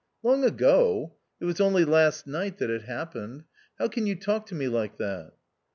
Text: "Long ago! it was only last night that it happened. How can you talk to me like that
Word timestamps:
"Long 0.23 0.43
ago! 0.43 1.13
it 1.39 1.45
was 1.45 1.61
only 1.61 1.85
last 1.85 2.25
night 2.25 2.57
that 2.57 2.71
it 2.71 2.81
happened. 2.85 3.43
How 3.77 3.87
can 3.87 4.07
you 4.07 4.15
talk 4.15 4.47
to 4.47 4.55
me 4.55 4.67
like 4.67 4.97
that 4.97 5.33